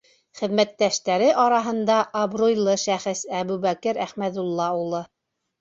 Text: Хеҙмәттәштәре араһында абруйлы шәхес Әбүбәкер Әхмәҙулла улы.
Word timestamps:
Хеҙмәттәштәре 0.37 1.27
араһында 1.43 1.99
абруйлы 2.21 2.75
шәхес 2.85 3.21
Әбүбәкер 3.43 4.01
Әхмәҙулла 4.07 4.73
улы. 4.83 5.05